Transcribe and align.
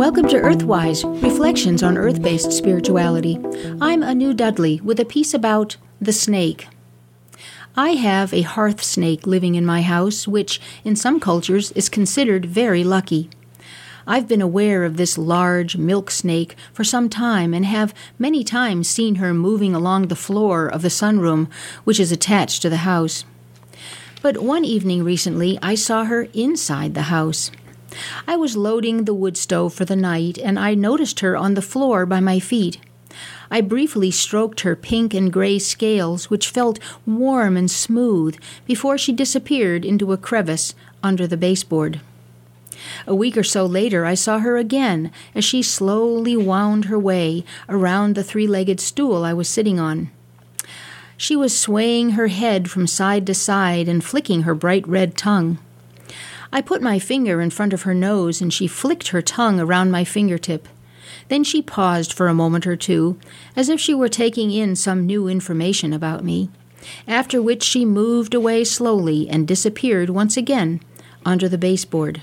Welcome 0.00 0.28
to 0.28 0.40
Earthwise 0.40 1.04
Reflections 1.22 1.82
on 1.82 1.98
Earth 1.98 2.22
based 2.22 2.52
Spirituality. 2.52 3.38
I'm 3.82 4.02
Anu 4.02 4.32
Dudley 4.32 4.80
with 4.82 4.98
a 4.98 5.04
piece 5.04 5.34
about 5.34 5.76
the 6.00 6.10
snake. 6.10 6.68
I 7.76 7.90
have 7.90 8.32
a 8.32 8.40
hearth 8.40 8.82
snake 8.82 9.26
living 9.26 9.56
in 9.56 9.66
my 9.66 9.82
house, 9.82 10.26
which, 10.26 10.58
in 10.84 10.96
some 10.96 11.20
cultures, 11.20 11.70
is 11.72 11.90
considered 11.90 12.46
very 12.46 12.82
lucky. 12.82 13.28
I've 14.06 14.26
been 14.26 14.40
aware 14.40 14.84
of 14.84 14.96
this 14.96 15.18
large 15.18 15.76
milk 15.76 16.10
snake 16.10 16.56
for 16.72 16.82
some 16.82 17.10
time 17.10 17.52
and 17.52 17.66
have 17.66 17.92
many 18.18 18.42
times 18.42 18.88
seen 18.88 19.16
her 19.16 19.34
moving 19.34 19.74
along 19.74 20.08
the 20.08 20.16
floor 20.16 20.66
of 20.66 20.80
the 20.80 20.88
sunroom, 20.88 21.50
which 21.84 22.00
is 22.00 22.10
attached 22.10 22.62
to 22.62 22.70
the 22.70 22.88
house. 22.88 23.26
But 24.22 24.38
one 24.38 24.64
evening 24.64 25.04
recently, 25.04 25.58
I 25.60 25.74
saw 25.74 26.04
her 26.04 26.22
inside 26.32 26.94
the 26.94 27.12
house. 27.12 27.50
I 28.26 28.36
was 28.36 28.56
loading 28.56 29.04
the 29.04 29.14
wood 29.14 29.36
stove 29.36 29.74
for 29.74 29.84
the 29.84 29.96
night, 29.96 30.38
and 30.38 30.58
I 30.58 30.74
noticed 30.74 31.20
her 31.20 31.36
on 31.36 31.54
the 31.54 31.62
floor 31.62 32.06
by 32.06 32.20
my 32.20 32.40
feet. 32.40 32.78
I 33.50 33.60
briefly 33.60 34.10
stroked 34.10 34.60
her 34.60 34.76
pink 34.76 35.12
and 35.12 35.32
gray 35.32 35.58
scales, 35.58 36.30
which 36.30 36.48
felt 36.48 36.78
warm 37.04 37.56
and 37.56 37.70
smooth, 37.70 38.38
before 38.66 38.96
she 38.96 39.12
disappeared 39.12 39.84
into 39.84 40.12
a 40.12 40.16
crevice 40.16 40.74
under 41.02 41.26
the 41.26 41.36
baseboard. 41.36 42.00
A 43.06 43.14
week 43.14 43.36
or 43.36 43.42
so 43.42 43.66
later, 43.66 44.04
I 44.04 44.14
saw 44.14 44.38
her 44.38 44.56
again 44.56 45.10
as 45.34 45.44
she 45.44 45.62
slowly 45.62 46.36
wound 46.36 46.86
her 46.86 46.98
way 46.98 47.44
around 47.68 48.14
the 48.14 48.24
three 48.24 48.46
legged 48.46 48.80
stool 48.80 49.24
I 49.24 49.32
was 49.32 49.48
sitting 49.48 49.78
on. 49.78 50.10
She 51.16 51.36
was 51.36 51.58
swaying 51.58 52.10
her 52.10 52.28
head 52.28 52.70
from 52.70 52.86
side 52.86 53.26
to 53.26 53.34
side 53.34 53.88
and 53.88 54.02
flicking 54.02 54.42
her 54.42 54.54
bright 54.54 54.88
red 54.88 55.16
tongue. 55.16 55.58
I 56.52 56.60
put 56.60 56.82
my 56.82 56.98
finger 56.98 57.40
in 57.40 57.50
front 57.50 57.72
of 57.72 57.82
her 57.82 57.94
nose 57.94 58.40
and 58.40 58.52
she 58.52 58.66
flicked 58.66 59.08
her 59.08 59.22
tongue 59.22 59.60
around 59.60 59.90
my 59.90 60.04
fingertip. 60.04 60.68
Then 61.28 61.44
she 61.44 61.62
paused 61.62 62.12
for 62.12 62.28
a 62.28 62.34
moment 62.34 62.66
or 62.66 62.76
two, 62.76 63.18
as 63.54 63.68
if 63.68 63.80
she 63.80 63.94
were 63.94 64.08
taking 64.08 64.50
in 64.50 64.74
some 64.74 65.06
new 65.06 65.28
information 65.28 65.92
about 65.92 66.24
me, 66.24 66.50
after 67.06 67.40
which 67.40 67.62
she 67.62 67.84
moved 67.84 68.34
away 68.34 68.64
slowly 68.64 69.28
and 69.28 69.46
disappeared 69.46 70.10
once 70.10 70.36
again 70.36 70.80
under 71.24 71.48
the 71.48 71.58
baseboard. 71.58 72.22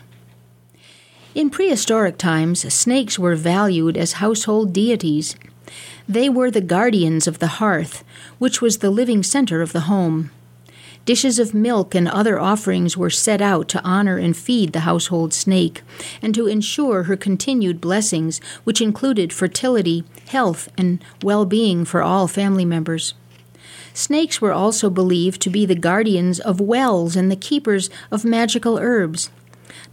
In 1.35 1.49
prehistoric 1.49 2.17
times, 2.17 2.73
snakes 2.73 3.19
were 3.19 3.35
valued 3.35 3.95
as 3.95 4.13
household 4.13 4.73
deities. 4.73 5.35
They 6.09 6.29
were 6.29 6.49
the 6.49 6.61
guardians 6.61 7.27
of 7.27 7.39
the 7.39 7.59
hearth, 7.61 8.03
which 8.39 8.61
was 8.61 8.79
the 8.79 8.89
living 8.89 9.21
center 9.21 9.61
of 9.61 9.71
the 9.71 9.81
home. 9.81 10.31
Dishes 11.07 11.39
of 11.39 11.53
milk 11.53 11.95
and 11.95 12.05
other 12.05 12.37
offerings 12.37 12.97
were 12.97 13.09
set 13.09 13.41
out 13.41 13.69
to 13.69 13.81
honor 13.81 14.17
and 14.17 14.35
feed 14.35 14.73
the 14.73 14.81
household 14.81 15.33
snake, 15.33 15.81
and 16.21 16.35
to 16.35 16.47
ensure 16.47 17.03
her 17.03 17.15
continued 17.15 17.79
blessings, 17.79 18.41
which 18.65 18.81
included 18.81 19.31
fertility, 19.31 20.03
health, 20.27 20.67
and 20.77 21.01
well 21.23 21.45
being 21.45 21.85
for 21.85 22.03
all 22.03 22.27
family 22.27 22.65
members. 22.65 23.13
Snakes 23.93 24.41
were 24.41 24.51
also 24.51 24.89
believed 24.89 25.41
to 25.43 25.49
be 25.49 25.65
the 25.65 25.75
guardians 25.75 26.41
of 26.41 26.59
wells 26.59 27.15
and 27.15 27.31
the 27.31 27.37
keepers 27.37 27.89
of 28.11 28.25
magical 28.25 28.77
herbs. 28.77 29.29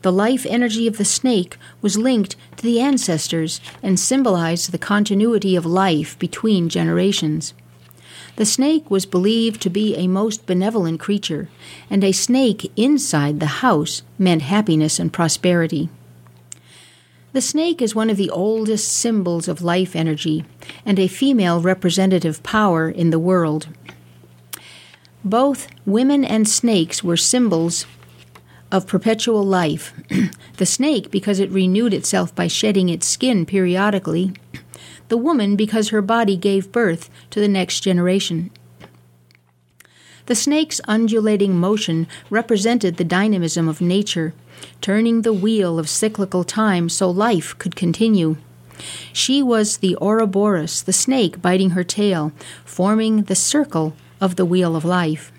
The 0.02 0.10
life 0.10 0.44
energy 0.46 0.88
of 0.88 0.98
the 0.98 1.04
snake 1.04 1.56
was 1.80 1.96
linked 1.96 2.34
to 2.56 2.64
the 2.64 2.80
ancestors 2.80 3.60
and 3.84 4.00
symbolized 4.00 4.72
the 4.72 4.78
continuity 4.78 5.54
of 5.54 5.64
life 5.64 6.18
between 6.18 6.68
generations. 6.68 7.54
The 8.36 8.44
snake 8.44 8.90
was 8.90 9.06
believed 9.06 9.60
to 9.62 9.70
be 9.70 9.94
a 9.94 10.08
most 10.08 10.46
benevolent 10.46 10.98
creature, 10.98 11.48
and 11.88 12.02
a 12.02 12.12
snake 12.12 12.72
inside 12.76 13.38
the 13.38 13.62
house 13.62 14.02
meant 14.18 14.42
happiness 14.42 14.98
and 14.98 15.12
prosperity. 15.12 15.88
The 17.32 17.40
snake 17.40 17.80
is 17.80 17.94
one 17.94 18.10
of 18.10 18.16
the 18.16 18.30
oldest 18.30 18.92
symbols 18.92 19.48
of 19.48 19.62
life 19.62 19.94
energy 19.94 20.44
and 20.84 20.98
a 20.98 21.08
female 21.08 21.60
representative 21.60 22.42
power 22.42 22.88
in 22.88 23.10
the 23.10 23.18
world. 23.18 23.68
Both 25.24 25.68
women 25.86 26.24
and 26.24 26.48
snakes 26.48 27.02
were 27.02 27.16
symbols 27.16 27.86
of 28.70 28.86
perpetual 28.86 29.44
life. 29.44 29.92
the 30.58 30.66
snake, 30.66 31.10
because 31.10 31.38
it 31.38 31.50
renewed 31.50 31.94
itself 31.94 32.34
by 32.34 32.46
shedding 32.46 32.88
its 32.88 33.06
skin 33.06 33.46
periodically, 33.46 34.32
the 35.08 35.16
woman 35.16 35.56
because 35.56 35.88
her 35.88 36.02
body 36.02 36.36
gave 36.36 36.72
birth 36.72 37.10
to 37.30 37.40
the 37.40 37.48
next 37.48 37.80
generation. 37.80 38.50
The 40.26 40.34
snake's 40.34 40.80
undulating 40.88 41.54
motion 41.56 42.06
represented 42.30 42.96
the 42.96 43.04
dynamism 43.04 43.68
of 43.68 43.82
nature, 43.82 44.32
turning 44.80 45.22
the 45.22 45.34
wheel 45.34 45.78
of 45.78 45.88
cyclical 45.88 46.44
time 46.44 46.88
so 46.88 47.10
life 47.10 47.58
could 47.58 47.76
continue. 47.76 48.36
She 49.12 49.42
was 49.42 49.78
the 49.78 49.96
Ouroboros, 50.00 50.82
the 50.82 50.92
snake 50.92 51.42
biting 51.42 51.70
her 51.70 51.84
tail, 51.84 52.32
forming 52.64 53.24
the 53.24 53.34
circle 53.34 53.94
of 54.20 54.36
the 54.36 54.46
wheel 54.46 54.74
of 54.74 54.84
life. 54.84 55.30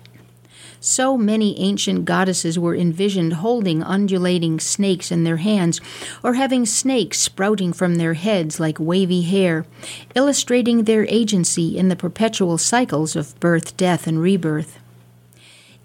So 0.88 1.18
many 1.18 1.58
ancient 1.58 2.04
goddesses 2.04 2.60
were 2.60 2.76
envisioned 2.76 3.32
holding 3.32 3.82
undulating 3.82 4.60
snakes 4.60 5.10
in 5.10 5.24
their 5.24 5.38
hands, 5.38 5.80
or 6.22 6.34
having 6.34 6.64
snakes 6.64 7.18
sprouting 7.18 7.72
from 7.72 7.96
their 7.96 8.14
heads 8.14 8.60
like 8.60 8.78
wavy 8.78 9.22
hair, 9.22 9.66
illustrating 10.14 10.84
their 10.84 11.04
agency 11.08 11.76
in 11.76 11.88
the 11.88 11.96
perpetual 11.96 12.56
cycles 12.56 13.16
of 13.16 13.38
birth, 13.40 13.76
death, 13.76 14.06
and 14.06 14.22
rebirth. 14.22 14.78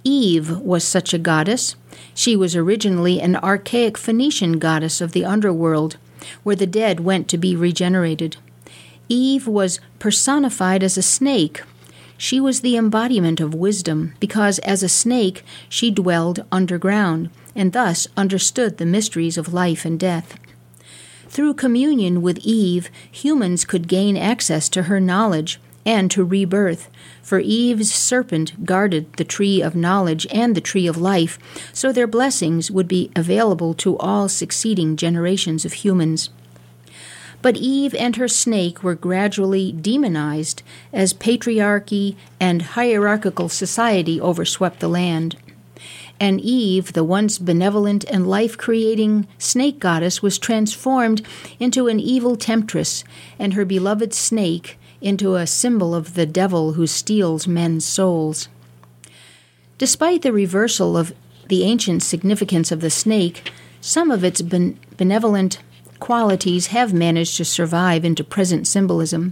Eve 0.04 0.60
was 0.60 0.84
such 0.84 1.16
a 1.16 1.18
goddess. 1.18 1.76
She 2.14 2.36
was 2.36 2.56
originally 2.56 3.20
an 3.20 3.38
archaic 3.38 3.98
Phoenician 3.98 4.60
goddess 4.60 5.02
of 5.02 5.14
the 5.14 5.26
underworld, 5.26 5.98
where 6.44 6.56
the 6.56 6.68
dead 6.68 7.00
went 7.00 7.28
to 7.30 7.40
be 7.40 7.56
regenerated. 7.56 8.38
Eve 9.10 9.48
was 9.48 9.80
personified 9.98 10.84
as 10.84 10.96
a 10.96 11.02
snake 11.02 11.64
she 12.22 12.40
was 12.40 12.62
the 12.62 12.78
embodiment 12.78 13.40
of 13.40 13.56
wisdom, 13.56 14.14
because 14.20 14.60
as 14.60 14.84
a 14.84 14.88
snake 14.88 15.44
she 15.68 15.90
dwelled 15.90 16.46
underground, 16.52 17.32
and 17.56 17.74
thus 17.74 18.08
understood 18.16 18.78
the 18.78 18.86
mysteries 18.86 19.40
of 19.40 19.56
life 19.56 19.86
and 19.86 20.00
death. 20.00 20.38
Through 21.28 21.56
communion 21.56 22.22
with 22.22 22.38
Eve, 22.44 22.92
humans 23.10 23.66
could 23.66 23.88
gain 23.88 24.18
access 24.18 24.70
to 24.70 24.84
her 24.84 25.00
knowledge 25.00 25.60
and 25.84 26.12
to 26.12 26.24
rebirth, 26.24 26.92
for 27.24 27.40
Eve's 27.40 27.92
serpent 27.92 28.68
guarded 28.68 29.12
the 29.14 29.24
tree 29.24 29.60
of 29.60 29.76
knowledge 29.76 30.28
and 30.32 30.54
the 30.54 30.62
tree 30.62 30.86
of 30.86 30.98
life, 30.98 31.40
so 31.74 31.92
their 31.92 32.06
blessings 32.06 32.70
would 32.70 32.88
be 32.88 33.10
available 33.16 33.74
to 33.74 33.98
all 33.98 34.30
succeeding 34.30 34.96
generations 34.96 35.66
of 35.66 35.74
humans. 35.74 36.30
But 37.42 37.58
Eve 37.58 37.96
and 37.96 38.16
her 38.18 38.28
snake 38.28 38.84
were 38.84 38.96
gradually 38.96 39.72
demonized 39.72 40.62
as 40.94 41.14
patriarchy 41.14 42.16
and 42.40 42.62
hierarchical 42.62 43.50
society 43.50 44.22
overswept 44.22 44.80
the 44.80 44.88
land. 44.88 45.36
And 46.20 46.40
Eve, 46.40 46.94
the 46.94 47.04
once 47.04 47.40
benevolent 47.40 48.04
and 48.04 48.28
life 48.28 48.56
creating 48.56 49.28
snake 49.40 49.80
goddess, 49.80 50.22
was 50.22 50.38
transformed 50.38 51.26
into 51.60 51.88
an 51.88 52.00
evil 52.00 52.36
temptress, 52.36 53.04
and 53.40 53.56
her 53.56 53.66
beloved 53.66 54.14
snake 54.14 54.78
into 55.02 55.36
a 55.36 55.48
symbol 55.48 55.96
of 55.96 56.14
the 56.14 56.28
devil 56.28 56.74
who 56.74 56.86
steals 56.86 57.48
men's 57.48 57.86
souls. 57.86 58.50
Despite 59.80 60.22
the 60.22 60.32
reversal 60.32 60.96
of 60.96 61.12
the 61.48 61.64
ancient 61.64 62.04
significance 62.04 62.72
of 62.72 62.82
the 62.82 62.92
snake, 62.92 63.52
some 63.82 64.12
of 64.12 64.24
its 64.24 64.44
ben- 64.44 64.78
benevolent 64.98 65.58
qualities 66.02 66.68
have 66.68 66.94
managed 66.94 67.38
to 67.38 67.46
survive 67.46 68.04
into 68.04 68.26
present 68.26 68.68
symbolism. 68.68 69.32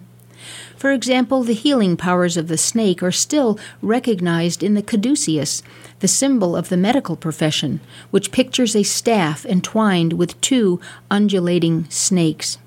For 0.78 0.94
example, 0.94 1.44
the 1.44 1.53
healing 1.53 1.97
powers 1.97 2.38
of 2.38 2.48
the 2.48 2.57
snake 2.57 3.04
are 3.04 3.12
still 3.12 3.60
recognized 3.81 4.63
in 4.63 4.75
the 4.75 4.81
caduceus, 4.81 5.62
the 6.00 6.07
symbol 6.07 6.56
of 6.56 6.69
the 6.69 6.77
medical 6.77 7.18
profession, 7.18 7.81
which 8.12 8.31
pictures 8.31 8.77
a 8.77 8.83
staff 8.83 9.45
entwined 9.45 10.13
with 10.13 10.39
two 10.39 10.80
undulating 11.12 11.86
snakes. 11.89 12.57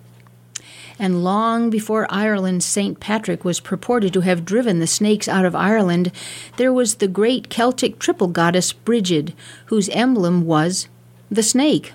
And 0.99 1.25
long 1.25 1.71
before 1.71 2.07
Ireland's 2.11 2.67
St. 2.67 3.01
Patrick 3.01 3.45
was 3.45 3.61
purported 3.61 4.13
to 4.13 4.21
have 4.21 4.45
driven 4.45 4.79
the 4.79 4.87
snakes 4.87 5.27
out 5.27 5.47
of 5.47 5.57
Ireland, 5.57 6.13
there 6.59 6.73
was 6.73 6.97
the 6.97 7.09
great 7.09 7.49
Celtic 7.49 7.99
triple 7.99 8.29
goddess 8.29 8.73
Brigid, 8.75 9.33
whose 9.67 9.89
emblem 9.89 10.45
was 10.45 10.89
the 11.31 11.43
snake. 11.43 11.95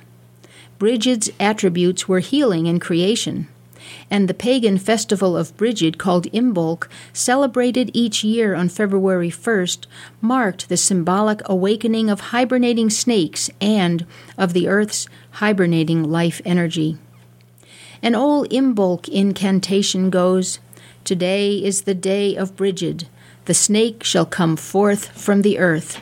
Brigid's 0.80 1.30
attributes 1.40 2.08
were 2.08 2.20
healing 2.20 2.68
and 2.68 2.80
creation, 2.80 3.48
and 4.12 4.28
the 4.28 4.34
pagan 4.34 4.78
festival 4.78 5.36
of 5.36 5.56
Brigid, 5.58 5.98
called 5.98 6.32
Imbolc, 6.32 6.88
celebrated 7.14 7.90
each 7.94 8.24
year 8.24 8.54
on 8.54 8.70
February 8.70 9.32
1st, 9.32 9.88
marked 10.22 10.70
the 10.70 10.78
symbolic 10.78 11.42
awakening 11.46 12.10
of 12.10 12.20
hibernating 12.20 12.90
snakes 12.90 13.50
and 13.60 14.06
of 14.38 14.54
the 14.54 14.68
earth's 14.68 15.08
hibernating 15.32 16.04
life 16.04 16.42
energy. 16.46 16.98
An 18.04 18.14
old 18.14 18.50
Imbolc 18.52 19.08
incantation 19.10 20.10
goes 20.10 20.60
Today 21.04 21.64
is 21.64 21.84
the 21.84 21.96
day 21.96 22.36
of 22.36 22.56
Brigid, 22.56 23.08
the 23.46 23.54
snake 23.54 24.04
shall 24.04 24.26
come 24.26 24.58
forth 24.58 25.08
from 25.20 25.42
the 25.42 25.58
earth. 25.58 26.02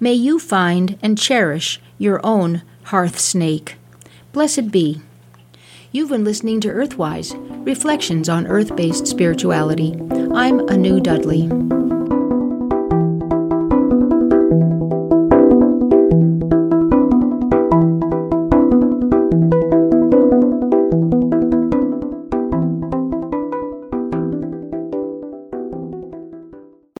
May 0.00 0.14
you 0.14 0.38
find 0.38 0.98
and 1.02 1.18
cherish 1.18 1.80
your 1.98 2.24
own 2.24 2.62
hearth 2.88 3.18
snake. 3.18 3.76
Blessed 4.32 4.70
be. 4.70 5.02
You've 5.92 6.08
been 6.08 6.24
listening 6.24 6.58
to 6.62 6.68
Earthwise 6.68 7.34
Reflections 7.66 8.30
on 8.30 8.46
Earth 8.46 8.74
Based 8.76 9.06
Spirituality. 9.06 9.92
I'm 10.32 10.60
Anu 10.70 10.98
Dudley. 10.98 11.48